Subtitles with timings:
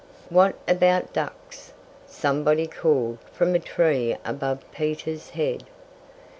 [0.29, 1.73] "What about ducks?"
[2.07, 5.65] somebody called from a tree above Peter's head.